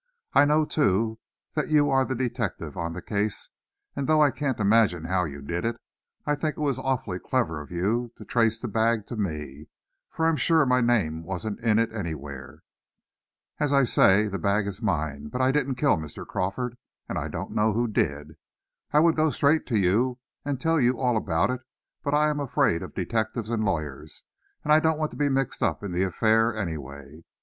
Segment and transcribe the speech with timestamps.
[0.33, 1.19] I know, too,
[1.53, 3.49] that you are the detective on the case,
[3.95, 5.75] and though I can't imagine how you did it,
[6.25, 9.67] I think it was awfully clever of you to trace the bag to me,
[10.09, 12.63] for I'm sure my name wasn't in it anywhere.
[13.59, 16.25] As I say, the bag is mine, but I didn't kill Mr.
[16.25, 16.77] Crawford,
[17.07, 18.37] and I don't know who did.
[18.91, 21.61] I would go straight to you, and tell you all about it,
[22.03, 24.23] but I am afraid of detectives and lawyers,
[24.63, 27.21] and I don't want to be mixed up in the affair anyway.